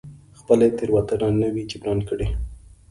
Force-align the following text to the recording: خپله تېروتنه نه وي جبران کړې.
خپله 0.39 0.65
تېروتنه 0.77 1.27
نه 1.39 1.47
وي 1.53 1.63
جبران 1.71 1.99
کړې. 2.09 2.27